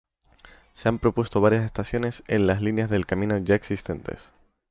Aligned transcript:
Se 0.73 0.89
han 0.89 0.97
propuesto 0.97 1.41
varias 1.41 1.63
estaciones 1.63 2.23
en 2.27 2.47
las 2.47 2.59
líneas 2.63 2.89
del 2.89 3.05
camino 3.05 3.37
ya 3.37 3.53
existentes. 3.53 4.31